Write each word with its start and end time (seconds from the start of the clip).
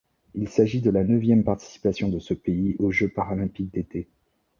Il 0.33 0.49
s'agit 0.49 0.81
de 0.81 0.89
la 0.89 1.03
neuvième 1.03 1.43
participation 1.43 2.09
de 2.09 2.17
ce 2.17 2.33
pays 2.33 2.75
aux 2.79 2.89
Jeux 2.89 3.09
paralympiques 3.09 3.71
d'été. 3.71 4.07